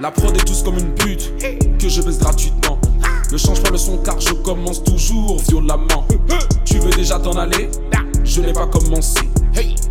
La 0.00 0.10
prod 0.10 0.36
est 0.36 0.44
tous 0.44 0.62
comme 0.62 0.78
une 0.78 0.94
pute 0.94 1.32
que 1.78 1.88
je 1.88 2.00
baisse 2.02 2.18
gratuitement. 2.20 2.78
Ne 3.32 3.36
change 3.36 3.60
pas 3.60 3.70
le 3.70 3.78
son 3.78 3.98
car 3.98 4.20
je 4.20 4.34
commence 4.34 4.84
toujours 4.84 5.40
violemment. 5.48 6.06
Tu 6.64 6.78
veux 6.78 6.90
déjà 6.90 7.18
t'en 7.18 7.32
aller? 7.32 7.68
Je 8.34 8.40
n'ai 8.40 8.54
pas 8.54 8.66
commencé. 8.66 9.20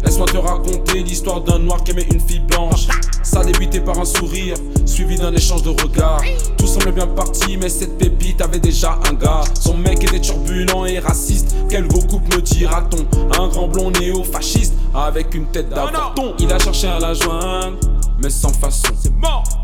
Laisse-moi 0.03 0.25
te 0.25 0.37
raconter 0.37 1.03
l'histoire 1.03 1.41
d'un 1.41 1.59
noir 1.59 1.83
qui 1.83 1.91
aimait 1.91 2.07
une 2.11 2.19
fille 2.19 2.39
blanche. 2.39 2.87
Ça 3.21 3.41
a 3.41 3.43
débuté 3.43 3.79
par 3.79 3.99
un 3.99 4.05
sourire, 4.05 4.55
suivi 4.83 5.15
d'un 5.15 5.31
échange 5.31 5.61
de 5.61 5.69
regards. 5.69 6.23
Tout 6.57 6.65
semble 6.65 6.91
bien 6.91 7.05
parti, 7.05 7.55
mais 7.57 7.69
cette 7.69 7.99
pépite 7.99 8.41
avait 8.41 8.57
déjà 8.59 8.97
un 9.07 9.13
gars. 9.13 9.43
Son 9.59 9.77
mec 9.77 10.03
était 10.03 10.19
turbulent 10.19 10.87
et 10.87 10.97
raciste. 10.97 11.55
Quel 11.69 11.87
beau 11.87 11.99
couple 11.99 12.35
me 12.37 12.41
dira-t-on? 12.41 13.39
Un 13.39 13.47
grand 13.47 13.67
blond 13.67 13.91
néo-fasciste 13.91 14.73
avec 14.95 15.35
une 15.35 15.45
tête 15.51 15.69
d'avorton. 15.69 16.33
Il 16.39 16.51
a 16.51 16.57
cherché 16.57 16.87
à 16.87 16.97
la 16.97 17.13
joindre, 17.13 17.77
mais 18.23 18.31
sans 18.31 18.53
façon. 18.53 18.91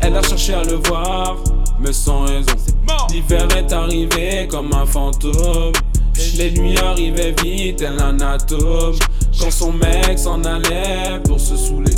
Elle 0.00 0.14
a 0.14 0.22
cherché 0.22 0.54
à 0.54 0.62
le 0.62 0.74
voir, 0.74 1.36
mais 1.80 1.92
sans 1.92 2.26
raison. 2.26 2.52
L'hiver 3.10 3.48
est 3.56 3.72
arrivé 3.72 4.46
comme 4.48 4.72
un 4.72 4.86
fantôme. 4.86 5.72
Les 6.36 6.50
nuits 6.52 6.78
arrivaient 6.78 7.34
vite, 7.42 7.76
tel 7.76 8.00
un 8.00 8.20
atome. 8.20 8.96
Quand 9.40 9.50
son 9.50 9.72
mec 9.72 10.18
s'en 10.18 10.42
allait 10.44 11.20
pour 11.24 11.38
se 11.38 11.56
saouler, 11.56 11.94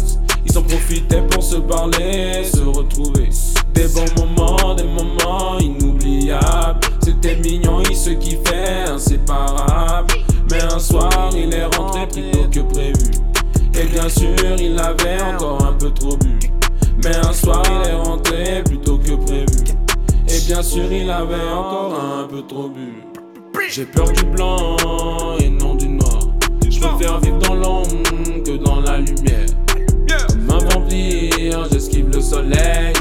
ils 0.47 0.59
en 0.59 0.63
profitaient 0.63 1.23
pour 1.31 1.43
se 1.43 1.57
parler, 1.57 2.45
se 2.45 2.61
retrouver. 2.61 3.31
Des 3.75 3.87
bons 3.89 4.07
moments, 4.19 4.75
des 4.75 4.85
moments 4.85 5.59
inoubliables. 5.59 6.81
C'était 7.03 7.37
mignon, 7.37 7.83
ils 7.89 7.97
se 7.97 8.11
kiffaient, 8.11 8.89
inséparables. 8.89 10.15
Mais 10.51 10.63
un 10.63 10.79
soir, 10.79 11.31
il 11.35 11.55
est 11.55 11.65
rentré 11.77 12.07
plus 12.09 12.31
tôt 12.31 12.49
que 12.51 12.61
prévu. 12.61 13.11
Et 13.75 13.87
bien 13.87 14.09
sûr, 14.09 14.57
il 14.59 14.79
avait 14.79 15.21
encore 15.23 15.65
un 15.65 15.73
peu 15.73 15.91
trop 15.91 16.17
bu. 16.17 16.39
Mais 17.03 17.17
un 17.17 17.33
soir, 17.33 17.63
il 17.67 17.91
est 17.91 17.95
rentré 17.95 18.63
plus 18.65 18.79
tôt 18.79 18.99
que 18.99 19.13
prévu. 19.13 19.65
Et 20.29 20.41
bien 20.47 20.63
sûr, 20.63 20.93
il 20.93 21.11
avait 21.11 21.51
encore 21.53 21.95
un 21.95 22.27
peu 22.29 22.43
trop 22.43 22.69
bu. 22.69 23.20
J'ai 23.73 23.85
peur 23.85 24.11
du 24.11 24.25
blanc 24.25 24.77
et 25.39 25.49
non 25.49 25.77
du 25.77 25.87
noir. 25.87 26.19
Je 26.69 26.81
préfère 26.81 27.21
vivre 27.21 27.39
dans 27.39 27.55
l'ombre 27.55 27.89
que 28.45 28.57
dans 28.57 28.81
la 28.81 28.99
lumière. 28.99 29.47
Comme 30.29 30.51
un 30.51 30.59
vampire, 30.59 31.69
j'esquive 31.71 32.09
le 32.09 32.21
soleil. 32.21 32.93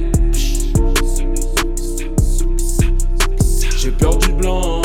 J'ai 3.77 3.89
peur 3.89 4.15
du 4.17 4.31
blanc 4.33 4.83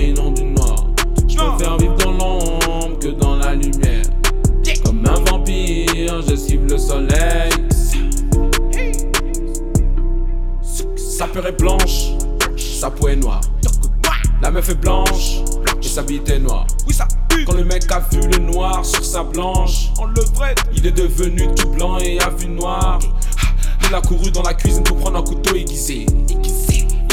et 0.00 0.14
non 0.14 0.30
du 0.30 0.44
noir. 0.44 0.86
Je 1.28 1.36
préfère 1.36 1.76
vivre 1.76 1.96
dans 1.96 2.12
l'ombre 2.12 2.98
que 2.98 3.08
dans 3.08 3.36
la 3.36 3.54
lumière. 3.54 4.04
Comme 4.86 5.04
un 5.06 5.30
vampire, 5.30 6.22
j'esquive 6.26 6.64
le 6.64 6.78
soleil. 6.78 7.52
Sa 10.96 11.26
peur 11.26 11.46
est 11.46 11.60
blanche, 11.60 12.12
sa 12.56 12.90
peau 12.90 13.08
est 13.08 13.16
noire. 13.16 13.42
La 14.42 14.50
meuf 14.50 14.68
est 14.70 14.74
blanche 14.74 15.40
et 15.82 15.86
sa 15.86 16.02
bite 16.02 16.28
est 16.30 16.38
noire. 16.38 16.66
Oui, 16.86 16.94
ça 16.94 17.06
pue. 17.28 17.44
Quand 17.44 17.54
le 17.54 17.64
mec 17.64 17.90
a 17.92 18.00
vu 18.10 18.20
le 18.26 18.38
noir 18.38 18.84
sur 18.84 19.04
sa 19.04 19.22
blanche, 19.22 19.90
On 19.98 20.06
le 20.06 20.22
vrai. 20.34 20.54
il 20.74 20.86
est 20.86 20.92
devenu 20.92 21.48
tout 21.54 21.68
blanc 21.70 21.98
et 21.98 22.18
a 22.20 22.30
vu 22.30 22.48
noir. 22.48 22.98
Il 23.88 23.94
a 23.94 24.00
couru 24.00 24.30
dans 24.30 24.42
la 24.42 24.54
cuisine 24.54 24.82
pour 24.82 24.96
prendre 24.98 25.18
un 25.18 25.22
couteau 25.22 25.54
aiguisé. 25.54 26.06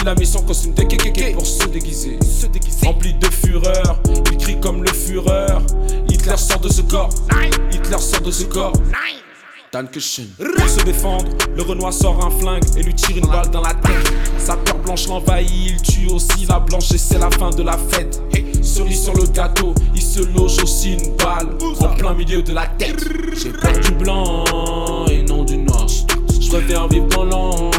Il 0.02 0.08
a 0.08 0.16
mis 0.16 0.26
son 0.26 0.42
costume 0.44 0.74
de 0.74 0.84
kékéké 0.84 1.32
pour 1.34 1.46
se 1.46 1.66
déguiser. 1.68 2.18
Se 2.24 2.46
déguiser. 2.48 2.86
Rempli 2.86 3.14
de 3.16 3.28
fureur, 3.28 4.00
il 4.32 4.38
crie 4.38 4.60
comme 4.60 4.84
le 4.84 4.94
fureur. 4.94 5.62
Hitler 6.10 6.38
sort 6.38 6.60
de 6.60 6.70
ce 6.70 6.82
corps, 6.82 7.10
Hitler 7.74 7.98
sort 8.00 8.22
de 8.22 8.32
ce 8.32 8.44
corps. 8.46 8.74
Dankeschön. 9.72 10.28
Pour 10.38 10.70
se 10.70 10.84
défendre, 10.86 11.26
le 11.56 11.62
Renoir 11.62 11.92
sort 11.92 12.26
un 12.26 12.32
flingue 12.40 12.64
et 12.78 12.84
lui 12.84 12.94
tire 12.94 13.18
une 13.18 13.28
balle 13.28 13.50
dans 13.52 13.62
la 13.62 13.74
tête. 13.74 14.14
Sa 14.38 14.56
peur 14.56 14.78
blanche 14.80 15.08
l'envahit, 15.08 15.50
il 15.52 15.82
tue 15.82 16.08
aussi 16.08 16.46
la 16.48 16.60
blanche 16.60 16.92
et 16.92 16.98
c'est 16.98 17.20
la 17.20 17.30
fin 17.32 17.50
de 17.50 17.64
la 17.64 17.78
fête. 17.78 18.22
Cerise 18.62 19.04
sur 19.04 19.14
le 19.14 19.28
gâteau, 19.28 19.74
il 19.94 20.02
se 20.02 20.22
loge 20.34 20.62
aussi 20.64 20.94
une 20.94 21.16
balle 21.16 21.50
en 21.82 21.96
plein 21.96 22.14
milieu 22.14 22.42
de 22.42 22.54
la 22.54 22.68
tête. 22.68 23.04
J'ai 23.36 23.52
peur 23.52 23.78
du 23.80 23.92
blanc 23.92 25.06
et 25.10 25.24
non 25.24 25.44
du 25.44 25.58
noir. 25.58 25.86
Je 26.40 26.50
préfère 26.50 26.88
vivre 26.88 27.08
dans 27.08 27.26
l'ombre 27.26 27.77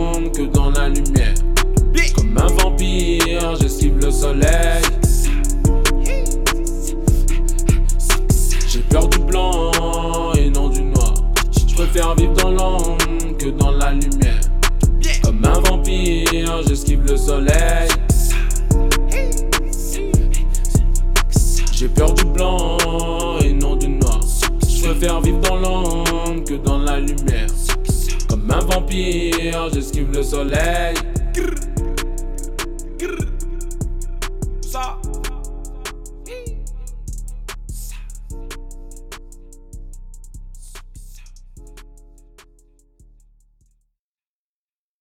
j'esquive 29.73 30.11
le 30.13 30.23
soleil. 30.23 30.95